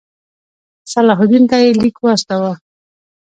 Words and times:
صلاح 0.93 1.17
الدین 1.23 1.43
ته 1.49 1.55
یې 1.63 1.71
لیک 1.81 1.97
واستاوه. 2.01 2.53